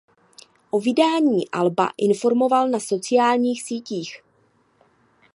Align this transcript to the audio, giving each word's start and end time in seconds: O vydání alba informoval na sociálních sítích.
O 0.71 0.79
vydání 0.79 1.51
alba 1.51 1.89
informoval 1.97 2.67
na 2.69 2.79
sociálních 2.79 3.63
sítích. 3.63 4.23